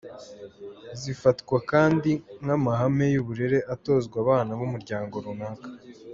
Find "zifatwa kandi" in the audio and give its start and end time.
1.01-2.11